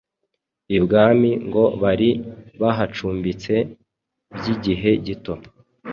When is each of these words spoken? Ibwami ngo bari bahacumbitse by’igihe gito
Ibwami 0.77 1.31
ngo 1.47 1.63
bari 1.81 2.09
bahacumbitse 2.61 3.55
by’igihe 4.35 4.89
gito 5.05 5.33